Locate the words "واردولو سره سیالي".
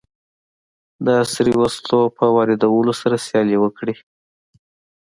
2.35-3.57